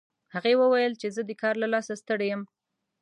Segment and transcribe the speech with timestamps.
[0.33, 2.41] هغې وویل چې زه د کار له لاسه ستړي یم